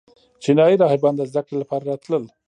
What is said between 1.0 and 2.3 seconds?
د زده کړې لپاره راتلل